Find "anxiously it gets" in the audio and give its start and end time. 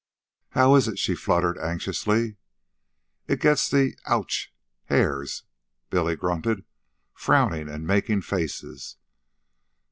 1.59-3.69